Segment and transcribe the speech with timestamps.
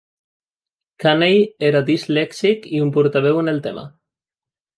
[1.03, 3.87] Cannell era dislèxic i un portaveu en el tema.